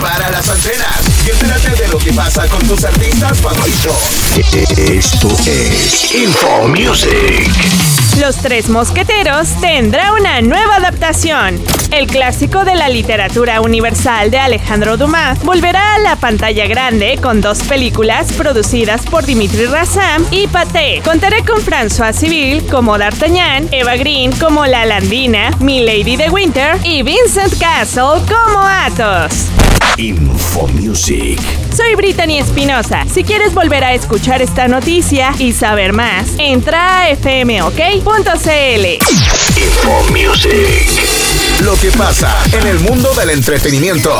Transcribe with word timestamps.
Prepara 0.00 0.30
las 0.30 0.48
antenas 0.48 0.98
y 1.26 1.30
entérate 1.30 1.82
de 1.82 1.88
lo 1.88 1.98
que 1.98 2.10
pasa 2.14 2.48
con 2.48 2.66
tus 2.66 2.84
artistas 2.84 3.38
favoritos. 3.38 3.98
Esto 4.78 5.28
es 5.46 6.14
Info 6.14 6.68
Music. 6.68 8.09
Los 8.20 8.36
Tres 8.36 8.68
Mosqueteros 8.68 9.48
tendrá 9.62 10.12
una 10.12 10.42
nueva 10.42 10.76
adaptación. 10.76 11.58
El 11.90 12.06
clásico 12.06 12.66
de 12.66 12.74
la 12.74 12.90
literatura 12.90 13.62
universal 13.62 14.30
de 14.30 14.38
Alejandro 14.38 14.98
Dumas 14.98 15.42
volverá 15.42 15.94
a 15.94 15.98
la 16.00 16.16
pantalla 16.16 16.66
grande 16.66 17.18
con 17.22 17.40
dos 17.40 17.62
películas 17.62 18.30
producidas 18.34 19.06
por 19.06 19.24
Dimitri 19.24 19.64
Rassam 19.64 20.22
y 20.30 20.48
Paté. 20.48 21.00
Contaré 21.02 21.44
con 21.44 21.62
François 21.62 22.12
Civil 22.12 22.62
como 22.70 22.98
D'Artagnan, 22.98 23.68
Eva 23.72 23.96
Green 23.96 24.32
como 24.32 24.66
La 24.66 24.84
Landina, 24.84 25.50
Milady 25.58 26.16
de 26.16 26.28
Winter 26.28 26.76
y 26.84 27.02
Vincent 27.02 27.58
Castle 27.58 28.20
como 28.28 28.58
Athos. 28.60 29.46
Info 29.96 30.66
Music. 30.68 31.38
Soy 31.76 31.94
Brittany 31.94 32.38
Espinosa. 32.38 33.04
Si 33.12 33.22
quieres 33.22 33.54
volver 33.54 33.84
a 33.84 33.92
escuchar 33.92 34.40
esta 34.40 34.66
noticia 34.66 35.32
y 35.38 35.52
saber 35.52 35.92
más, 35.92 36.34
entra 36.38 37.04
a 37.04 37.16
fmok.cl. 37.16 38.09
Info 39.56 40.02
Music. 40.10 41.00
Lo 41.60 41.76
que 41.76 41.92
pasa 41.92 42.42
en 42.52 42.66
el 42.66 42.80
mundo 42.80 43.12
del 43.14 43.30
entretenimiento. 43.30 44.12